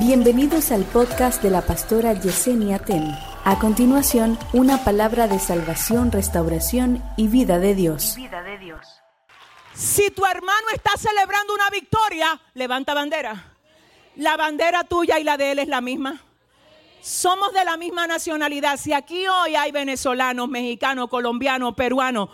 Bienvenidos 0.00 0.72
al 0.72 0.84
podcast 0.84 1.42
de 1.42 1.50
la 1.50 1.60
pastora 1.60 2.14
Yesenia 2.14 2.78
Ten. 2.78 3.14
A 3.44 3.58
continuación, 3.58 4.38
una 4.54 4.82
palabra 4.82 5.28
de 5.28 5.38
salvación, 5.38 6.10
restauración 6.10 7.04
y 7.18 7.28
vida 7.28 7.58
de 7.58 7.74
Dios. 7.74 8.14
vida 8.16 8.42
de 8.42 8.56
Dios. 8.56 8.80
Si 9.74 10.10
tu 10.10 10.24
hermano 10.24 10.68
está 10.72 10.92
celebrando 10.96 11.52
una 11.52 11.68
victoria, 11.68 12.40
levanta 12.54 12.94
bandera. 12.94 13.52
La 14.16 14.38
bandera 14.38 14.84
tuya 14.84 15.18
y 15.18 15.24
la 15.24 15.36
de 15.36 15.52
él 15.52 15.58
es 15.58 15.68
la 15.68 15.82
misma. 15.82 16.18
Somos 17.02 17.52
de 17.52 17.66
la 17.66 17.76
misma 17.76 18.06
nacionalidad. 18.06 18.78
Si 18.78 18.94
aquí 18.94 19.26
hoy 19.28 19.54
hay 19.54 19.70
venezolanos, 19.70 20.48
mexicanos, 20.48 21.10
colombianos, 21.10 21.74
peruanos, 21.74 22.30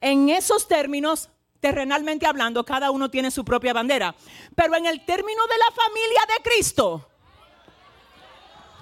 en 0.00 0.28
esos 0.28 0.66
términos, 0.66 1.30
terrenalmente 1.60 2.26
hablando, 2.26 2.64
cada 2.64 2.90
uno 2.90 3.10
tiene 3.10 3.30
su 3.30 3.44
propia 3.44 3.72
bandera. 3.72 4.14
Pero 4.54 4.76
en 4.76 4.86
el 4.86 5.04
término 5.04 5.46
de 5.46 5.58
la 5.58 5.70
familia 5.72 6.20
de 6.28 6.42
Cristo, 6.42 7.08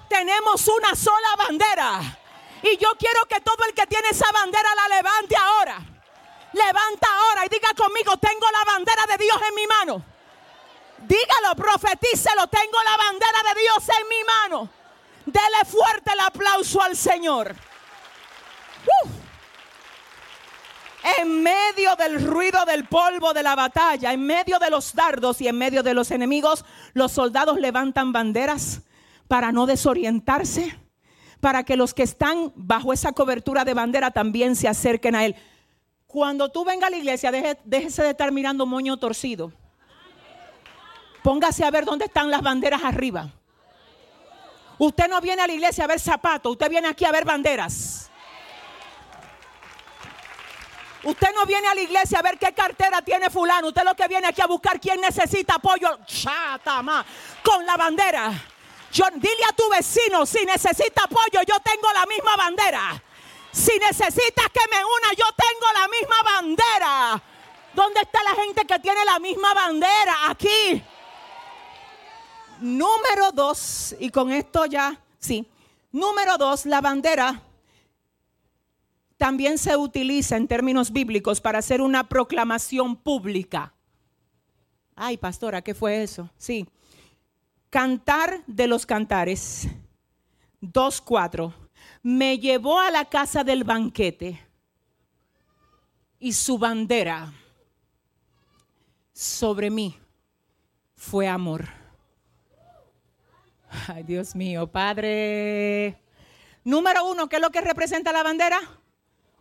tenemos 0.09 0.67
una 0.67 0.95
sola 0.95 1.35
bandera. 1.37 2.19
Y 2.61 2.77
yo 2.77 2.89
quiero 2.97 3.25
que 3.25 3.41
todo 3.41 3.63
el 3.67 3.73
que 3.73 3.85
tiene 3.87 4.09
esa 4.09 4.31
bandera 4.31 4.69
la 4.75 4.95
levante 4.95 5.35
ahora. 5.35 5.79
Levanta 6.53 7.07
ahora 7.07 7.45
y 7.45 7.49
diga 7.49 7.73
conmigo, 7.75 8.17
tengo 8.17 8.47
la 8.51 8.63
bandera 8.71 9.03
de 9.07 9.23
Dios 9.23 9.37
en 9.49 9.55
mi 9.55 9.67
mano. 9.67 10.05
Dígalo, 10.99 11.55
profetícelo, 11.55 12.47
tengo 12.47 12.77
la 12.83 12.97
bandera 12.97 13.53
de 13.53 13.61
Dios 13.61 13.89
en 13.99 14.07
mi 14.07 14.23
mano. 14.23 14.69
Dele 15.25 15.65
fuerte 15.65 16.13
el 16.13 16.19
aplauso 16.21 16.81
al 16.81 16.95
Señor. 16.95 17.55
En 21.21 21.43
medio 21.43 21.95
del 21.95 22.25
ruido 22.25 22.65
del 22.65 22.87
polvo 22.87 23.33
de 23.33 23.43
la 23.43 23.55
batalla, 23.55 24.11
en 24.11 24.25
medio 24.25 24.57
de 24.57 24.71
los 24.71 24.93
dardos 24.95 25.39
y 25.39 25.47
en 25.47 25.55
medio 25.57 25.83
de 25.83 25.93
los 25.93 26.09
enemigos, 26.09 26.65
los 26.93 27.11
soldados 27.11 27.59
levantan 27.59 28.11
banderas 28.11 28.81
para 29.27 29.51
no 29.51 29.67
desorientarse, 29.67 30.75
para 31.41 31.63
que 31.63 31.75
los 31.77 31.93
que 31.93 32.01
están 32.03 32.51
bajo 32.55 32.91
esa 32.91 33.11
cobertura 33.11 33.63
de 33.65 33.75
bandera 33.75 34.09
también 34.09 34.55
se 34.55 34.67
acerquen 34.67 35.15
a 35.15 35.25
él. 35.25 35.35
Cuando 36.07 36.49
tú 36.49 36.65
vengas 36.65 36.87
a 36.87 36.91
la 36.91 36.97
iglesia, 36.97 37.31
deje- 37.31 37.59
déjese 37.65 38.01
de 38.01 38.09
estar 38.11 38.31
mirando 38.31 38.65
moño 38.65 38.97
torcido. 38.97 39.51
Póngase 41.23 41.63
a 41.65 41.71
ver 41.71 41.85
dónde 41.85 42.05
están 42.05 42.31
las 42.31 42.41
banderas 42.41 42.83
arriba. 42.83 43.29
Usted 44.79 45.07
no 45.07 45.21
viene 45.21 45.41
a 45.43 45.47
la 45.47 45.53
iglesia 45.53 45.83
a 45.83 45.87
ver 45.87 45.99
zapatos, 45.99 46.51
usted 46.53 46.69
viene 46.69 46.87
aquí 46.87 47.05
a 47.05 47.11
ver 47.11 47.25
banderas. 47.25 48.09
Usted 51.05 51.27
no 51.35 51.45
viene 51.45 51.67
a 51.67 51.75
la 51.75 51.81
iglesia 51.81 52.17
a 52.17 52.23
ver 52.23 52.39
qué 52.39 52.51
cartera 52.51 52.99
tiene 53.03 53.29
fulano. 53.29 53.67
Usted 53.67 53.83
lo 53.83 53.95
que 53.95 54.07
viene 54.07 54.27
aquí 54.27 54.41
a 54.41 54.47
buscar 54.47 54.79
quién 54.79 54.99
necesita 54.99 55.55
apoyo. 55.55 55.99
Chatama, 56.03 57.05
con 57.43 57.63
la 57.63 57.77
bandera. 57.77 58.31
Yo, 58.91 59.05
dile 59.13 59.43
a 59.47 59.53
tu 59.53 59.69
vecino, 59.69 60.25
si 60.25 60.43
necesita 60.45 61.03
apoyo, 61.03 61.43
yo 61.47 61.59
tengo 61.59 61.93
la 61.93 62.07
misma 62.07 62.35
bandera. 62.35 63.03
Si 63.51 63.77
necesitas 63.77 64.49
que 64.51 64.61
me 64.71 64.77
una, 64.77 65.13
yo 65.15 65.25
tengo 65.37 65.67
la 65.73 65.87
misma 65.87 66.15
bandera. 66.23 67.21
¿Dónde 67.75 67.99
está 68.01 68.23
la 68.23 68.33
gente 68.33 68.65
que 68.65 68.79
tiene 68.79 69.05
la 69.05 69.19
misma 69.19 69.53
bandera? 69.53 70.15
Aquí. 70.29 70.83
Número 72.61 73.31
dos, 73.31 73.95
y 73.99 74.09
con 74.09 74.31
esto 74.31 74.65
ya, 74.65 74.97
sí. 75.19 75.47
Número 75.91 76.37
dos, 76.37 76.65
la 76.65 76.81
bandera 76.81 77.39
también 79.25 79.57
se 79.57 79.75
utiliza 79.75 80.37
en 80.37 80.47
términos 80.47 80.91
bíblicos 80.91 81.41
para 81.41 81.57
hacer 81.57 81.81
una 81.81 82.07
proclamación 82.07 82.95
pública. 82.95 83.73
Ay, 84.95 85.17
pastora, 85.17 85.63
¿qué 85.63 85.73
fue 85.73 86.03
eso? 86.03 86.29
Sí. 86.37 86.67
Cantar 87.71 88.43
de 88.45 88.67
los 88.67 88.85
cantares. 88.85 89.67
2.4. 90.61 91.51
Me 92.03 92.37
llevó 92.37 92.79
a 92.79 92.91
la 92.91 93.05
casa 93.05 93.43
del 93.43 93.63
banquete 93.63 94.39
y 96.19 96.31
su 96.31 96.59
bandera 96.59 97.33
sobre 99.11 99.71
mí 99.71 99.97
fue 100.95 101.27
amor. 101.27 101.65
Ay, 103.87 104.03
Dios 104.03 104.35
mío, 104.35 104.67
Padre. 104.67 105.99
Número 106.63 107.09
uno, 107.09 107.27
¿qué 107.27 107.37
es 107.37 107.41
lo 107.41 107.49
que 107.49 107.61
representa 107.61 108.11
la 108.11 108.21
bandera? 108.21 108.59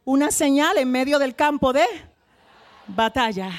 Una 0.04 0.30
señal 0.30 0.76
en 0.76 0.90
medio 0.90 1.18
del 1.18 1.34
campo 1.34 1.72
de 1.72 1.86
batalla. 2.86 3.50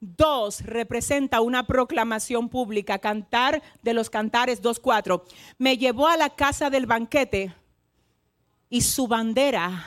Dos, 0.00 0.62
representa 0.62 1.40
una 1.40 1.66
proclamación 1.66 2.48
pública. 2.48 2.98
Cantar 2.98 3.62
de 3.82 3.94
los 3.94 4.10
cantares 4.10 4.60
2.4. 4.60 5.22
Me 5.58 5.78
llevó 5.78 6.08
a 6.08 6.16
la 6.16 6.30
casa 6.30 6.70
del 6.70 6.86
banquete 6.86 7.54
y 8.68 8.80
su 8.80 9.06
bandera, 9.06 9.86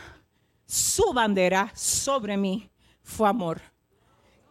su 0.65 1.11
bandera 1.11 1.71
sobre 1.75 2.37
mí 2.37 2.69
fue 3.03 3.27
amor. 3.27 3.61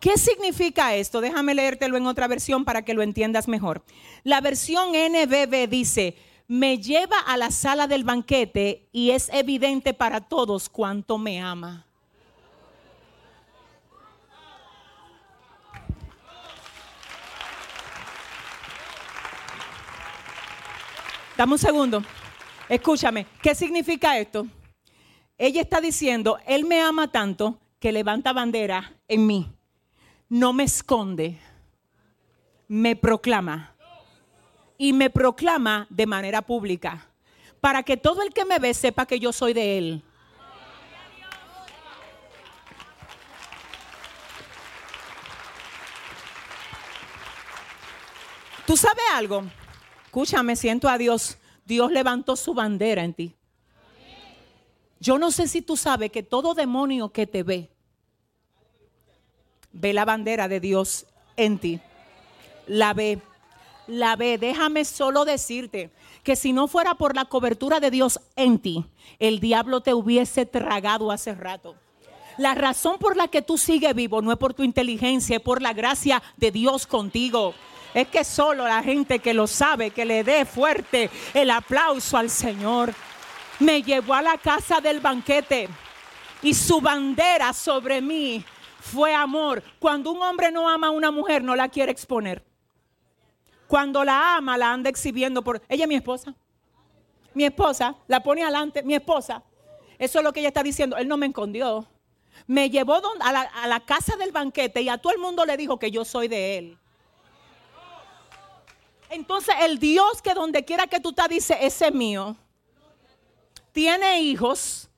¿Qué 0.00 0.16
significa 0.16 0.94
esto? 0.94 1.20
Déjame 1.20 1.54
leértelo 1.54 1.96
en 1.96 2.06
otra 2.06 2.28
versión 2.28 2.64
para 2.64 2.82
que 2.82 2.94
lo 2.94 3.02
entiendas 3.02 3.48
mejor. 3.48 3.82
La 4.22 4.40
versión 4.40 4.90
NBB 4.90 5.68
dice, 5.68 6.14
me 6.48 6.78
lleva 6.78 7.18
a 7.20 7.36
la 7.36 7.50
sala 7.50 7.86
del 7.86 8.04
banquete 8.04 8.88
y 8.90 9.10
es 9.10 9.28
evidente 9.32 9.92
para 9.92 10.22
todos 10.22 10.70
cuánto 10.70 11.18
me 11.18 11.40
ama. 11.40 11.84
Dame 21.36 21.52
un 21.52 21.58
segundo. 21.58 22.02
Escúchame, 22.68 23.26
¿qué 23.40 23.54
significa 23.54 24.18
esto? 24.18 24.46
Ella 25.36 25.60
está 25.60 25.80
diciendo, 25.80 26.38
Él 26.46 26.64
me 26.64 26.80
ama 26.80 27.12
tanto 27.12 27.60
que 27.78 27.92
levanta 27.92 28.32
bandera 28.32 28.94
en 29.06 29.26
mí. 29.26 29.52
No 30.28 30.52
me 30.52 30.64
esconde, 30.64 31.38
me 32.66 32.96
proclama. 32.96 33.77
Y 34.78 34.94
me 34.94 35.10
proclama 35.10 35.86
de 35.90 36.06
manera 36.06 36.40
pública. 36.40 37.06
Para 37.60 37.82
que 37.82 37.98
todo 37.98 38.22
el 38.22 38.32
que 38.32 38.46
me 38.46 38.58
ve 38.58 38.72
sepa 38.72 39.04
que 39.04 39.20
yo 39.20 39.32
soy 39.32 39.52
de 39.52 39.76
Él. 39.76 40.02
¿Tú 48.68 48.76
sabes 48.76 49.04
algo? 49.14 49.44
Escúchame, 50.04 50.54
siento 50.54 50.88
a 50.88 50.98
Dios. 50.98 51.38
Dios 51.64 51.90
levantó 51.90 52.36
su 52.36 52.52
bandera 52.52 53.02
en 53.02 53.14
ti. 53.14 53.34
Yo 55.00 55.18
no 55.18 55.30
sé 55.30 55.48
si 55.48 55.62
tú 55.62 55.76
sabes 55.76 56.10
que 56.10 56.22
todo 56.22 56.54
demonio 56.54 57.10
que 57.10 57.26
te 57.26 57.42
ve, 57.42 57.70
ve 59.72 59.92
la 59.92 60.04
bandera 60.04 60.48
de 60.48 60.60
Dios 60.60 61.06
en 61.36 61.58
ti. 61.58 61.80
La 62.66 62.92
ve, 62.94 63.20
la 63.88 64.14
ve. 64.14 64.38
Déjame 64.38 64.84
solo 64.84 65.24
decirte 65.24 65.90
que 66.22 66.36
si 66.36 66.52
no 66.52 66.68
fuera 66.68 66.94
por 66.94 67.16
la 67.16 67.24
cobertura 67.24 67.80
de 67.80 67.90
Dios 67.90 68.20
en 68.36 68.58
ti, 68.58 68.84
el 69.18 69.40
diablo 69.40 69.80
te 69.80 69.94
hubiese 69.94 70.46
tragado 70.46 71.10
hace 71.10 71.34
rato. 71.34 71.74
La 72.36 72.54
razón 72.54 72.98
por 72.98 73.16
la 73.16 73.26
que 73.26 73.42
tú 73.42 73.58
sigues 73.58 73.94
vivo 73.94 74.22
no 74.22 74.30
es 74.30 74.38
por 74.38 74.54
tu 74.54 74.62
inteligencia, 74.62 75.36
es 75.36 75.42
por 75.42 75.60
la 75.60 75.72
gracia 75.72 76.22
de 76.36 76.52
Dios 76.52 76.86
contigo. 76.86 77.52
Es 77.94 78.06
que 78.08 78.22
solo 78.22 78.64
la 78.64 78.82
gente 78.82 79.18
que 79.18 79.34
lo 79.34 79.48
sabe, 79.48 79.90
que 79.90 80.04
le 80.04 80.22
dé 80.22 80.44
fuerte 80.44 81.10
el 81.34 81.50
aplauso 81.50 82.16
al 82.16 82.30
Señor. 82.30 82.94
Me 83.58 83.82
llevó 83.82 84.14
a 84.14 84.22
la 84.22 84.38
casa 84.38 84.80
del 84.80 85.00
banquete 85.00 85.68
y 86.42 86.54
su 86.54 86.80
bandera 86.80 87.52
sobre 87.52 88.00
mí 88.00 88.44
fue 88.78 89.14
amor. 89.14 89.62
Cuando 89.80 90.12
un 90.12 90.22
hombre 90.22 90.52
no 90.52 90.68
ama 90.68 90.88
a 90.88 90.92
una 90.92 91.10
mujer, 91.10 91.42
no 91.42 91.56
la 91.56 91.68
quiere 91.68 91.90
exponer. 91.90 92.47
Cuando 93.68 94.02
la 94.02 94.36
ama, 94.36 94.56
la 94.56 94.72
anda 94.72 94.88
exhibiendo 94.88 95.44
por... 95.44 95.60
Ella 95.68 95.84
es 95.84 95.88
mi 95.88 95.94
esposa. 95.94 96.34
Mi 97.34 97.44
esposa, 97.44 97.94
la 98.06 98.22
pone 98.22 98.42
adelante, 98.42 98.82
mi 98.82 98.94
esposa. 98.94 99.42
Eso 99.98 100.18
es 100.18 100.24
lo 100.24 100.32
que 100.32 100.40
ella 100.40 100.48
está 100.48 100.62
diciendo. 100.62 100.96
Él 100.96 101.06
no 101.06 101.18
me 101.18 101.26
escondió. 101.26 101.86
Me 102.46 102.70
llevó 102.70 102.98
a 103.20 103.66
la, 103.66 103.80
casa 103.80 104.16
del 104.16 104.32
banquete 104.32 104.80
y 104.80 104.88
a 104.88 104.96
todo 104.96 105.12
el 105.12 105.18
mundo 105.18 105.44
le 105.44 105.58
dijo 105.58 105.78
que 105.78 105.90
yo 105.90 106.06
soy 106.06 106.28
de 106.28 106.56
él. 106.56 106.78
Entonces 109.10 109.54
el 109.60 109.78
Dios 109.78 110.22
que 110.22 110.32
donde 110.32 110.64
quiera 110.64 110.86
que 110.86 110.98
tú 110.98 111.10
estás 111.10 111.28
dice, 111.28 111.58
ese 111.60 111.88
es 111.88 111.94
mío, 111.94 112.36
tiene 113.72 114.22
hijos 114.22 114.88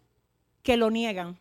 que 0.62 0.76
lo 0.76 0.90
niegan. 0.90 1.39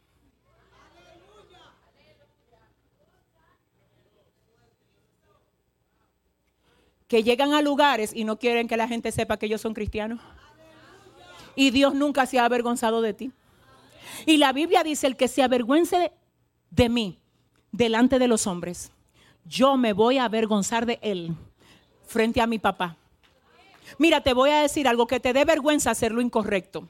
Que 7.10 7.24
llegan 7.24 7.54
a 7.54 7.62
lugares 7.62 8.12
y 8.16 8.24
no 8.24 8.40
quieren 8.40 8.70
que 8.70 8.78
la 8.78 8.88
gente 8.88 9.12
sepa 9.12 9.36
que 9.36 9.48
ellos 9.48 9.60
son 9.60 9.74
cristianos. 9.74 10.22
Y 11.56 11.72
Dios 11.72 11.94
nunca 11.94 12.26
se 12.26 12.40
ha 12.40 12.46
avergonzado 12.46 13.02
de 13.02 13.14
ti. 13.14 13.32
Y 14.26 14.38
la 14.38 14.54
Biblia 14.54 14.84
dice, 14.84 15.08
el 15.08 15.18
que 15.18 15.28
se 15.28 15.44
avergüence 15.44 16.14
de, 16.70 16.90
mí 16.90 17.20
delante 17.72 18.20
de 18.20 18.28
los 18.28 18.48
hombres, 18.48 18.92
yo 19.44 19.76
me 19.76 19.92
voy 19.92 20.18
a 20.18 20.26
avergonzar 20.26 20.86
de 20.86 21.00
él 21.02 21.36
frente 22.08 22.40
a 22.40 22.48
mi 22.48 22.60
papá. 22.60 22.96
Mira, 23.98 24.22
te 24.22 24.34
voy 24.34 24.52
a 24.52 24.62
decir 24.62 24.88
algo 24.88 25.08
que 25.08 25.20
te 25.20 25.34
dé 25.34 25.44
vergüenza 25.46 25.92
hacer 25.92 26.12
lo 26.12 26.22
incorrecto. 26.22 26.88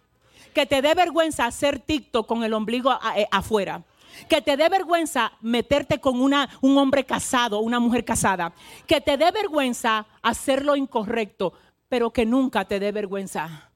Que 0.53 0.65
te 0.65 0.81
dé 0.81 0.93
vergüenza 0.93 1.45
hacer 1.45 1.79
TikTok 1.79 2.27
con 2.27 2.43
el 2.43 2.53
ombligo 2.53 2.91
eh, 3.15 3.27
afuera. 3.31 3.83
Que 4.27 4.41
te 4.41 4.57
dé 4.57 4.69
vergüenza 4.69 5.31
meterte 5.41 5.99
con 5.99 6.21
una, 6.21 6.49
un 6.61 6.77
hombre 6.77 7.05
casado, 7.05 7.59
una 7.59 7.79
mujer 7.79 8.05
casada. 8.05 8.53
Que 8.87 9.01
te 9.01 9.17
dé 9.17 9.31
vergüenza 9.31 10.05
hacer 10.21 10.65
lo 10.65 10.75
incorrecto, 10.75 11.53
pero 11.87 12.11
que 12.11 12.25
nunca 12.25 12.65
te 12.65 12.79
dé 12.79 12.91
vergüenza 12.91 13.69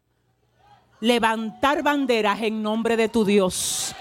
levantar 1.03 1.83
banderas 1.83 2.41
en 2.41 2.63
nombre 2.63 2.95
de 2.95 3.09
tu 3.09 3.25
Dios. 3.25 3.93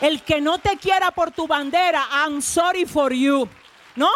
El 0.00 0.22
que 0.22 0.40
no 0.40 0.58
te 0.58 0.76
quiera 0.78 1.12
por 1.12 1.30
tu 1.30 1.46
bandera, 1.46 2.02
I'm 2.10 2.42
sorry 2.42 2.86
for 2.86 3.12
you. 3.12 3.48
No, 3.94 4.10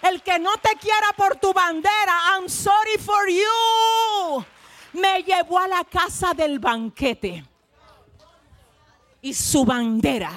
el 0.00 0.22
que 0.22 0.38
no 0.38 0.52
te 0.56 0.76
quiera 0.76 1.08
por 1.14 1.36
tu 1.36 1.52
bandera, 1.52 2.14
I'm 2.32 2.48
sorry 2.48 2.96
for 2.98 3.28
you. 3.28 4.44
Me 4.94 5.22
llevó 5.22 5.58
a 5.58 5.68
la 5.68 5.84
casa 5.84 6.32
del 6.32 6.58
banquete. 6.58 7.44
Y 9.20 9.34
su 9.34 9.64
bandera 9.64 10.32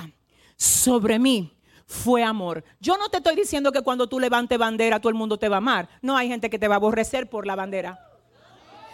sobre 0.56 1.20
mí 1.20 1.56
fue 1.86 2.24
amor. 2.24 2.64
Yo 2.80 2.98
no 2.98 3.10
te 3.10 3.18
estoy 3.18 3.36
diciendo 3.36 3.72
que 3.72 3.82
cuando 3.82 4.08
tú 4.08 4.20
levantes 4.20 4.58
bandera 4.58 5.00
todo 5.00 5.10
el 5.10 5.16
mundo 5.16 5.38
te 5.38 5.50
va 5.50 5.58
a 5.58 5.60
amar. 5.60 5.90
No 6.02 6.18
hay 6.18 6.28
gente 6.28 6.50
que 6.50 6.60
te 6.60 6.68
va 6.68 6.76
a 6.76 6.78
aborrecer 6.78 7.30
por 7.30 7.46
la 7.46 7.56
bandera. 7.56 8.00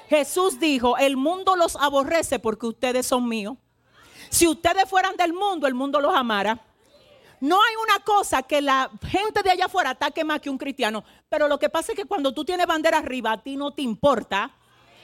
Jesús 0.10 0.60
dijo, 0.60 0.98
el 0.98 1.16
mundo 1.16 1.56
los 1.56 1.78
aborrece 1.78 2.38
porque 2.40 2.68
ustedes 2.68 3.06
son 3.06 3.28
míos. 3.30 3.58
Si 4.30 4.48
ustedes 4.48 4.90
fueran 4.90 5.16
del 5.16 5.34
mundo, 5.34 5.68
el 5.68 5.74
mundo 5.74 6.02
los 6.02 6.14
amara. 6.16 6.60
No 7.40 7.56
hay 7.56 7.76
una 7.82 8.04
cosa 8.04 8.44
que 8.44 8.62
la 8.62 8.92
gente 9.08 9.42
de 9.42 9.52
allá 9.52 9.66
afuera 9.66 9.92
ataque 9.92 10.24
más 10.24 10.42
que 10.42 10.50
un 10.50 10.58
cristiano. 10.58 11.04
Pero 11.28 11.48
lo 11.48 11.58
que 11.58 11.70
pasa 11.70 11.92
es 11.92 11.98
que 11.98 12.06
cuando 12.06 12.34
tú 12.34 12.46
tienes 12.46 12.68
bandera 12.68 13.00
arriba, 13.00 13.32
a 13.32 13.42
ti 13.42 13.56
no 13.56 13.72
te 13.72 13.82
importa 13.82 14.52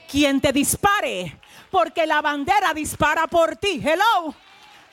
quién 0.09 0.39
te 0.39 0.51
dispare. 0.51 1.39
Porque 1.71 2.05
la 2.05 2.21
bandera 2.21 2.73
dispara 2.73 3.27
por 3.27 3.55
ti. 3.55 3.81
Hello, 3.83 4.35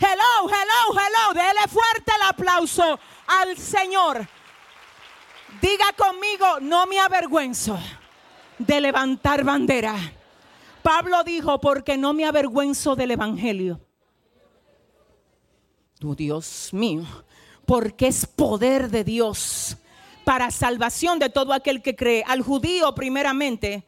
hello, 0.05 0.49
hello, 0.49 1.01
hello. 1.01 1.35
Dele 1.35 1.69
fuerte 1.69 2.13
el 2.15 2.29
aplauso 2.29 2.99
al 3.27 3.57
Señor. 3.57 4.27
Diga 5.61 5.93
conmigo, 5.97 6.61
no 6.61 6.87
me 6.87 7.01
avergüenzo 7.01 7.79
de 8.59 8.81
levantar 8.81 9.45
bandera. 9.45 9.95
Pablo 10.83 11.25
dijo, 11.25 11.61
porque 11.61 11.97
no 11.97 12.13
me 12.13 12.27
avergüenzo 12.27 12.95
del 12.95 13.13
Evangelio. 13.13 13.81
Oh, 16.03 16.15
Dios 16.15 16.69
mío, 16.73 17.05
porque 17.65 18.09
es 18.09 18.27
poder 18.27 18.91
de 18.91 19.05
Dios 19.05 19.79
para 20.25 20.51
salvación 20.51 21.19
de 21.19 21.31
todo 21.31 21.55
aquel 21.55 21.81
que 21.81 21.97
cree, 21.97 22.23
al 22.27 22.43
judío 22.43 22.95
primeramente 22.95 23.87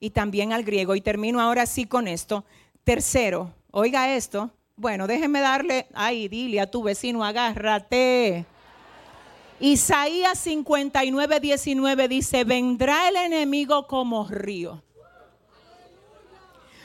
y 0.00 0.10
también 0.10 0.52
al 0.54 0.64
griego. 0.64 0.94
Y 0.94 1.02
termino 1.02 1.40
ahora 1.40 1.66
sí 1.66 1.86
con 1.86 2.08
esto. 2.08 2.44
Tercero, 2.84 3.52
oiga 3.70 4.14
esto. 4.14 4.50
Bueno, 4.76 5.06
déjeme 5.06 5.40
darle, 5.40 5.88
ay, 5.94 6.28
dile 6.28 6.60
a 6.60 6.70
tu 6.70 6.82
vecino, 6.82 7.24
agárrate. 7.24 8.46
Isaías 9.60 10.38
59, 10.38 11.40
19 11.40 12.08
dice, 12.08 12.44
vendrá 12.44 13.08
el 13.08 13.16
enemigo 13.16 13.88
como 13.88 14.26
río. 14.28 14.82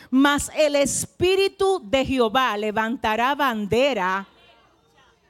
Mas 0.10 0.52
el 0.56 0.76
Espíritu 0.76 1.82
de 1.84 2.06
Jehová 2.06 2.58
levantará 2.58 3.36
bandera 3.36 4.28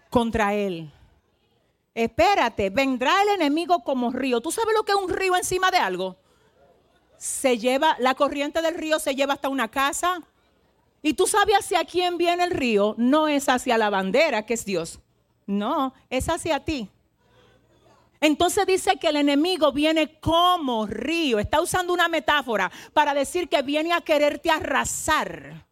contra 0.10 0.54
él. 0.54 0.92
Espérate, 1.94 2.70
vendrá 2.70 3.22
el 3.24 3.30
enemigo 3.30 3.84
como 3.84 4.12
río. 4.12 4.42
¿Tú 4.42 4.52
sabes 4.52 4.74
lo 4.76 4.84
que 4.84 4.94
es 4.94 4.98
un 4.98 5.10
río 5.10 5.36
encima 5.36 5.70
de 5.70 5.78
algo? 5.78 6.16
Se 7.18 7.58
lleva, 7.58 7.96
la 8.00 8.16
corriente 8.16 8.62
del 8.62 8.76
río 8.76 9.00
se 9.00 9.16
lleva 9.16 9.34
hasta 9.34 9.50
una 9.50 9.70
casa. 9.70 10.22
Y 11.06 11.14
tú 11.14 11.28
sabes 11.28 11.58
hacia 11.58 11.84
quién 11.84 12.18
viene 12.18 12.46
el 12.46 12.52
río. 12.52 12.96
No 12.98 13.28
es 13.28 13.50
hacia 13.50 13.78
la 13.78 13.92
bandera, 13.92 14.46
que 14.46 14.54
es 14.54 14.66
Dios. 14.66 15.00
No, 15.46 15.94
es 16.10 16.30
hacia 16.30 16.62
ti. 16.62 16.90
Entonces 18.22 18.66
dice 18.66 18.96
que 18.96 19.10
el 19.10 19.18
enemigo 19.18 19.74
viene 19.74 20.18
como 20.22 20.88
río. 20.88 21.40
Está 21.40 21.60
usando 21.60 21.92
una 21.94 22.08
metáfora 22.08 22.72
para 22.94 23.14
decir 23.14 23.50
que 23.50 23.62
viene 23.62 23.92
a 23.92 24.00
quererte 24.00 24.50
arrasar, 24.50 25.66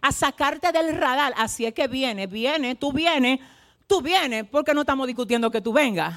a 0.00 0.12
sacarte 0.12 0.70
del 0.70 0.96
radar. 0.96 1.34
Así 1.36 1.66
es 1.66 1.74
que 1.74 1.88
viene, 1.88 2.28
viene, 2.28 2.76
tú 2.76 2.92
vienes, 2.92 3.40
tú 3.88 4.00
vienes, 4.00 4.44
porque 4.48 4.72
no 4.72 4.82
estamos 4.82 5.08
discutiendo 5.08 5.50
que 5.50 5.60
tú 5.60 5.72
vengas. 5.72 6.14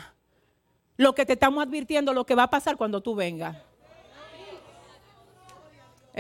Lo 0.95 1.15
que 1.15 1.25
te 1.25 1.33
estamos 1.33 1.65
advirtiendo, 1.65 2.13
lo 2.13 2.23
que 2.23 2.35
va 2.35 2.43
a 2.43 2.49
pasar 2.51 2.77
cuando 2.77 3.01
tú 3.01 3.15
vengas. 3.15 3.57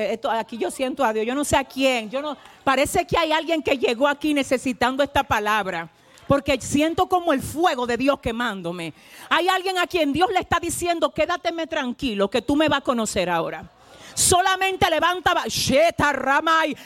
Eh, 0.01 0.17
aquí 0.31 0.57
yo 0.57 0.71
siento 0.71 1.03
a 1.03 1.11
Dios, 1.11 1.25
yo 1.25 1.35
no 1.35 1.43
sé 1.43 1.57
a 1.57 1.63
quién, 1.65 2.09
yo 2.09 2.21
no, 2.21 2.37
parece 2.63 3.05
que 3.05 3.17
hay 3.17 3.33
alguien 3.33 3.61
que 3.61 3.77
llegó 3.77 4.07
aquí 4.07 4.33
necesitando 4.33 5.03
esta 5.03 5.23
palabra 5.23 5.89
porque 6.25 6.57
siento 6.61 7.09
como 7.09 7.33
el 7.33 7.41
fuego 7.41 7.85
de 7.85 7.97
Dios 7.97 8.17
quemándome. 8.21 8.93
Hay 9.29 9.49
alguien 9.49 9.77
a 9.77 9.87
quien 9.87 10.13
Dios 10.13 10.29
le 10.31 10.39
está 10.39 10.57
diciendo, 10.57 11.13
quédateme 11.13 11.67
tranquilo, 11.67 12.29
que 12.29 12.41
tú 12.41 12.55
me 12.55 12.69
vas 12.69 12.79
a 12.79 12.81
conocer 12.81 13.29
ahora. 13.29 13.69
Solamente 14.13 14.89
levanta, 14.89 15.33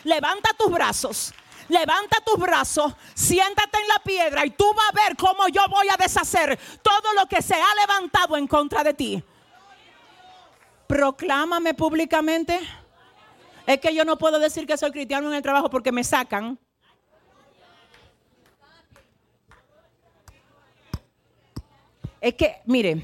levanta 0.06 0.50
tus 0.58 0.72
brazos. 0.72 1.34
Levanta 1.70 2.18
tus 2.26 2.38
brazos, 2.38 2.94
siéntate 3.14 3.78
en 3.80 3.88
la 3.88 4.00
piedra 4.00 4.46
y 4.46 4.50
tú 4.50 4.66
vas 4.76 4.90
a 4.90 5.08
ver 5.08 5.16
cómo 5.16 5.48
yo 5.48 5.62
voy 5.70 5.88
a 5.88 5.98
deshacer 5.98 6.60
todo 6.82 7.14
lo 7.18 7.26
que 7.26 7.42
se 7.42 7.56
ha 7.56 7.76
levantado 7.82 8.36
en 8.36 8.48
contra 8.48 8.84
de 8.84 8.94
ti. 8.94 9.24
Proclámame 10.88 11.74
públicamente. 11.74 12.60
Es 13.66 13.80
que 13.80 13.96
yo 13.96 14.04
no 14.04 14.18
puedo 14.18 14.40
decir 14.40 14.68
que 14.68 14.78
soy 14.78 14.92
cristiano 14.92 15.28
en 15.30 15.36
el 15.36 15.42
trabajo 15.42 15.70
porque 15.70 15.92
me 15.92 16.04
sacan. 16.04 16.60
Es 22.20 22.36
que, 22.36 22.56
mire, 22.66 23.04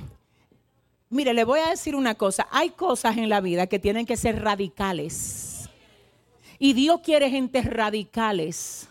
mire, 1.10 1.34
le 1.34 1.44
voy 1.44 1.60
a 1.60 1.70
decir 1.70 1.96
una 1.96 2.16
cosa. 2.16 2.48
Hay 2.52 2.72
cosas 2.72 3.18
en 3.18 3.30
la 3.30 3.42
vida 3.42 3.68
que 3.68 3.80
tienen 3.80 4.06
que 4.06 4.18
ser 4.18 4.42
radicales. 4.42 5.70
Y 6.58 6.74
Dios 6.74 7.02
quiere 7.02 7.30
gente 7.30 7.62
radicales. 7.62 8.88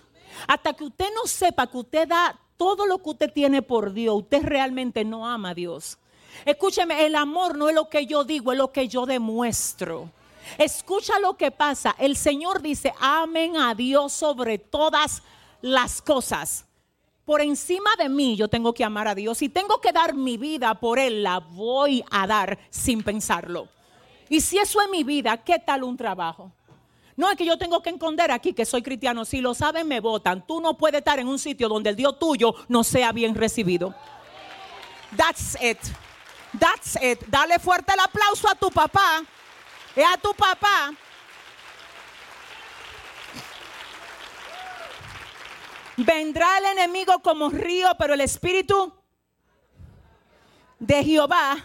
Hasta 0.46 0.72
que 0.72 0.84
usted 0.84 1.08
no 1.14 1.26
sepa 1.26 1.66
que 1.66 1.78
usted 1.78 2.08
da 2.08 2.38
todo 2.56 2.86
lo 2.86 3.02
que 3.02 3.10
usted 3.10 3.32
tiene 3.32 3.62
por 3.62 3.92
Dios, 3.92 4.16
usted 4.16 4.42
realmente 4.42 5.04
no 5.04 5.26
ama 5.26 5.50
a 5.50 5.54
Dios. 5.54 5.98
Escúcheme, 6.44 7.06
el 7.06 7.14
amor 7.14 7.56
no 7.56 7.68
es 7.68 7.74
lo 7.74 7.88
que 7.88 8.06
yo 8.06 8.24
digo, 8.24 8.52
es 8.52 8.58
lo 8.58 8.72
que 8.72 8.88
yo 8.88 9.06
demuestro. 9.06 10.10
Escucha 10.56 11.18
lo 11.18 11.36
que 11.36 11.50
pasa. 11.50 11.94
El 11.98 12.16
Señor 12.16 12.62
dice, 12.62 12.94
amen 13.00 13.56
a 13.56 13.74
Dios 13.74 14.12
sobre 14.12 14.58
todas 14.58 15.22
las 15.60 16.00
cosas 16.00 16.64
por 17.28 17.42
encima 17.42 17.90
de 17.98 18.08
mí 18.08 18.36
yo 18.36 18.48
tengo 18.48 18.72
que 18.72 18.82
amar 18.82 19.06
a 19.06 19.14
Dios. 19.14 19.42
y 19.42 19.50
tengo 19.50 19.82
que 19.82 19.92
dar 19.92 20.14
mi 20.14 20.38
vida 20.38 20.72
por 20.80 20.98
Él, 20.98 21.22
la 21.22 21.40
voy 21.40 22.02
a 22.10 22.26
dar 22.26 22.58
sin 22.70 23.02
pensarlo. 23.02 23.68
Y 24.30 24.40
si 24.40 24.56
eso 24.56 24.80
es 24.80 24.88
mi 24.88 25.04
vida, 25.04 25.36
¿qué 25.36 25.58
tal 25.58 25.84
un 25.84 25.94
trabajo? 25.94 26.50
No 27.16 27.28
es 27.28 27.36
que 27.36 27.44
yo 27.44 27.58
tengo 27.58 27.82
que 27.82 27.90
esconder 27.90 28.30
aquí 28.30 28.54
que 28.54 28.64
soy 28.64 28.80
cristiano. 28.80 29.26
Si 29.26 29.42
lo 29.42 29.52
saben, 29.52 29.86
me 29.86 30.00
votan. 30.00 30.46
Tú 30.46 30.62
no 30.62 30.78
puedes 30.78 31.00
estar 31.00 31.18
en 31.18 31.28
un 31.28 31.38
sitio 31.38 31.68
donde 31.68 31.90
el 31.90 31.96
Dios 31.96 32.18
tuyo 32.18 32.54
no 32.66 32.82
sea 32.82 33.12
bien 33.12 33.34
recibido. 33.34 33.94
That's 35.14 35.58
it. 35.60 35.78
That's 36.58 36.96
it. 37.02 37.26
Dale 37.26 37.58
fuerte 37.58 37.92
el 37.92 38.00
aplauso 38.00 38.48
a 38.48 38.54
tu 38.54 38.70
papá. 38.70 39.22
Y 39.98 40.02
a 40.02 40.16
tu 40.16 40.32
papá 40.32 40.94
Vendrá 45.96 46.58
el 46.58 46.78
enemigo 46.78 47.18
como 47.24 47.50
río, 47.50 47.88
pero 47.98 48.14
el 48.14 48.20
espíritu 48.20 48.94
de 50.78 51.02
Jehová 51.02 51.56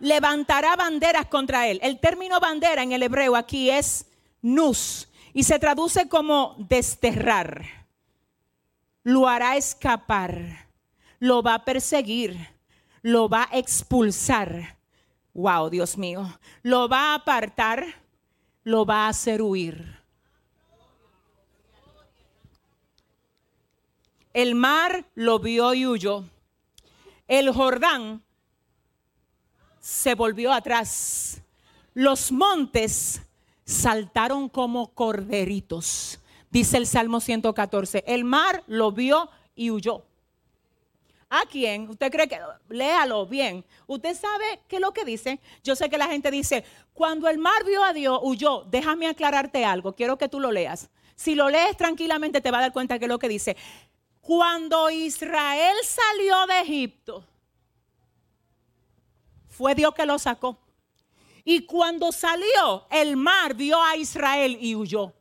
levantará 0.00 0.76
banderas 0.76 1.26
contra 1.26 1.68
él. 1.68 1.78
El 1.82 2.00
término 2.00 2.40
bandera 2.40 2.82
en 2.82 2.92
el 2.92 3.02
hebreo 3.02 3.36
aquí 3.36 3.68
es 3.68 4.06
nus 4.40 5.10
y 5.34 5.42
se 5.42 5.58
traduce 5.58 6.08
como 6.08 6.56
desterrar. 6.58 7.66
Lo 9.02 9.28
hará 9.28 9.58
escapar, 9.58 10.70
lo 11.18 11.42
va 11.42 11.52
a 11.56 11.64
perseguir, 11.66 12.48
lo 13.02 13.28
va 13.28 13.46
a 13.52 13.58
expulsar. 13.58 14.75
Wow, 15.36 15.68
Dios 15.68 15.98
mío. 15.98 16.26
Lo 16.62 16.88
va 16.88 17.12
a 17.12 17.16
apartar, 17.16 17.84
lo 18.64 18.86
va 18.86 19.04
a 19.04 19.08
hacer 19.10 19.42
huir. 19.42 20.00
El 24.32 24.54
mar 24.54 25.04
lo 25.14 25.38
vio 25.38 25.74
y 25.74 25.86
huyó. 25.86 26.24
El 27.28 27.52
Jordán 27.52 28.22
se 29.78 30.14
volvió 30.14 30.54
atrás. 30.54 31.42
Los 31.92 32.32
montes 32.32 33.20
saltaron 33.62 34.48
como 34.48 34.94
corderitos. 34.94 36.18
Dice 36.50 36.78
el 36.78 36.86
Salmo 36.86 37.20
114. 37.20 38.04
El 38.06 38.24
mar 38.24 38.64
lo 38.66 38.90
vio 38.90 39.28
y 39.54 39.70
huyó. 39.70 40.05
¿A 41.28 41.42
quién? 41.50 41.88
¿Usted 41.88 42.10
cree 42.10 42.28
que.? 42.28 42.38
Léalo 42.68 43.26
bien. 43.26 43.64
¿Usted 43.86 44.14
sabe 44.16 44.60
qué 44.68 44.76
es 44.76 44.82
lo 44.82 44.92
que 44.92 45.04
dice? 45.04 45.40
Yo 45.64 45.74
sé 45.74 45.90
que 45.90 45.98
la 45.98 46.06
gente 46.06 46.30
dice, 46.30 46.64
cuando 46.92 47.28
el 47.28 47.38
mar 47.38 47.64
vio 47.64 47.82
a 47.82 47.92
Dios, 47.92 48.20
huyó. 48.22 48.64
Déjame 48.64 49.08
aclararte 49.08 49.64
algo. 49.64 49.94
Quiero 49.94 50.16
que 50.18 50.28
tú 50.28 50.38
lo 50.38 50.52
leas. 50.52 50.88
Si 51.16 51.34
lo 51.34 51.50
lees 51.50 51.76
tranquilamente, 51.76 52.40
te 52.40 52.50
va 52.50 52.58
a 52.58 52.62
dar 52.62 52.72
cuenta 52.72 52.98
que 52.98 53.06
es 53.06 53.08
lo 53.08 53.18
que 53.18 53.28
dice. 53.28 53.56
Cuando 54.20 54.90
Israel 54.90 55.76
salió 55.82 56.46
de 56.46 56.60
Egipto, 56.60 57.24
fue 59.48 59.74
Dios 59.74 59.94
que 59.94 60.06
lo 60.06 60.18
sacó. 60.18 60.58
Y 61.44 61.64
cuando 61.64 62.12
salió, 62.12 62.86
el 62.90 63.16
mar 63.16 63.54
vio 63.54 63.82
a 63.82 63.96
Israel 63.96 64.58
y 64.60 64.74
huyó. 64.74 65.12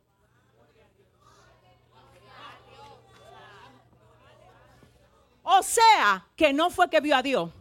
Sea, 5.64 6.26
que 6.36 6.54
no 6.54 6.70
fue 6.70 6.90
que 6.90 7.00
vio 7.00 7.16
a 7.16 7.22
Dios, 7.22 7.52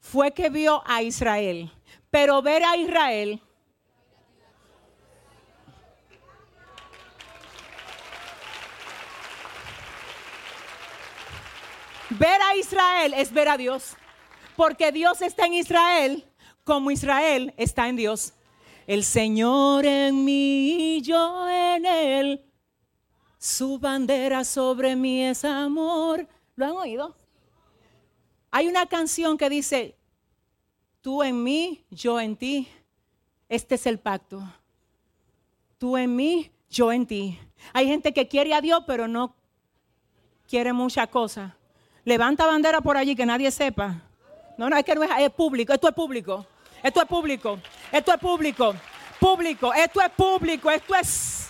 fue 0.00 0.32
que 0.32 0.48
vio 0.50 0.82
a 0.86 1.02
Israel. 1.02 1.70
Pero 2.10 2.40
ver 2.42 2.62
a 2.64 2.76
Israel 2.76 3.40
Ver 12.18 12.40
a 12.42 12.56
Israel 12.56 13.14
es 13.16 13.32
ver 13.32 13.48
a 13.48 13.56
Dios. 13.56 13.96
Porque 14.56 14.92
Dios 14.92 15.20
está 15.20 15.46
en 15.46 15.54
Israel 15.54 16.24
como 16.62 16.90
Israel 16.90 17.52
está 17.56 17.88
en 17.88 17.96
Dios. 17.96 18.34
El 18.86 19.04
Señor 19.04 19.84
en 19.84 20.24
mí 20.24 20.96
y 20.96 21.02
yo 21.02 21.48
en 21.48 21.86
él. 21.86 22.44
Su 23.38 23.78
bandera 23.78 24.44
sobre 24.44 24.94
mí 24.94 25.24
es 25.24 25.44
amor. 25.44 26.28
¿Lo 26.56 26.66
han 26.66 26.72
oído? 26.72 27.16
Hay 28.50 28.68
una 28.68 28.86
canción 28.86 29.36
que 29.36 29.48
dice, 29.48 29.96
tú 31.00 31.22
en 31.22 31.42
mí, 31.42 31.84
yo 31.90 32.20
en 32.20 32.36
ti. 32.36 32.68
Este 33.48 33.74
es 33.74 33.86
el 33.86 33.98
pacto. 33.98 34.42
Tú 35.78 35.96
en 35.96 36.14
mí, 36.14 36.52
yo 36.70 36.92
en 36.92 37.06
ti. 37.06 37.38
Hay 37.72 37.86
gente 37.86 38.12
que 38.12 38.28
quiere 38.28 38.54
a 38.54 38.60
Dios, 38.60 38.84
pero 38.86 39.08
no 39.08 39.34
quiere 40.48 40.72
mucha 40.72 41.06
cosa. 41.08 41.56
Levanta 42.04 42.46
bandera 42.46 42.80
por 42.80 42.96
allí 42.96 43.16
que 43.16 43.26
nadie 43.26 43.50
sepa. 43.50 44.02
No, 44.56 44.70
no, 44.70 44.76
es 44.76 44.84
que 44.84 44.94
no 44.94 45.02
es 45.02 45.30
público. 45.30 45.72
Esto 45.72 45.88
es 45.88 45.94
público. 45.94 46.46
Esto 46.82 47.02
es 47.02 47.08
público. 47.08 47.58
Esto 47.90 48.12
es 48.12 48.20
público. 48.20 48.74
Público. 49.18 49.74
Esto 49.74 50.00
es 50.00 50.10
público. 50.10 50.70
Esto 50.70 50.94
es 50.94 51.44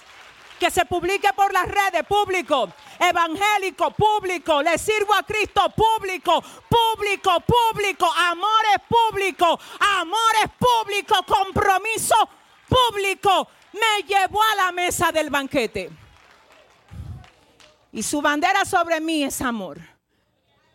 que 0.59 0.71
se 0.71 0.85
publique 0.87 1.29
por 1.35 1.53
las 1.53 1.67
redes, 1.67 2.05
público, 2.09 2.73
evangélico, 2.99 3.91
público, 3.93 4.63
le 4.63 4.79
sirvo 4.79 5.15
a 5.15 5.23
Cristo, 5.23 5.63
público, 5.71 6.43
público, 6.69 7.41
público, 7.41 8.11
amores 8.13 8.77
público, 8.89 9.59
amores 9.81 10.51
público, 10.59 11.15
compromiso 11.27 12.17
público, 12.69 13.49
me 13.73 14.07
llevó 14.07 14.43
a 14.43 14.57
la 14.57 14.73
mesa 14.73 15.13
del 15.13 15.31
banquete. 15.31 15.91
Y 17.93 18.03
su 18.03 18.21
bandera 18.21 18.65
sobre 18.65 19.01
mí 19.01 19.23
es 19.23 19.41
amor. 19.41 19.79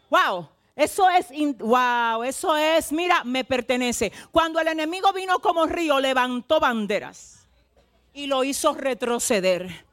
Wow. 0.10 0.50
Eso 0.80 1.10
es, 1.10 1.28
wow, 1.58 2.24
eso 2.24 2.56
es, 2.56 2.94
mira, 2.94 3.26
me 3.26 3.44
pertenece. 3.44 4.14
Cuando 4.32 4.62
el 4.62 4.70
enemigo 4.70 5.12
vino 5.12 5.40
como 5.40 5.66
río, 5.66 6.00
levantó 6.00 6.62
banderas 6.62 7.46
y 8.14 8.28
lo 8.28 8.46
hizo 8.46 8.74
retroceder. 8.74 9.86